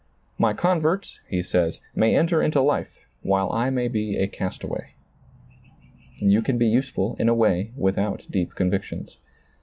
"My 0.49 0.53
converts," 0.53 1.19
he 1.29 1.43
says," 1.43 1.79
may 1.95 2.15
enter 2.17 2.41
into 2.41 2.59
life, 2.59 3.05
while 3.21 3.51
I 3.51 3.69
may 3.69 3.87
be 3.87 4.17
a 4.17 4.27
castaway." 4.27 4.95
You 6.17 6.41
can 6.41 6.57
be 6.57 6.65
useful, 6.65 7.15
in 7.19 7.29
a 7.29 7.35
way, 7.35 7.71
without 7.77 8.25
deep 8.31 8.55
convictions. 8.55 9.19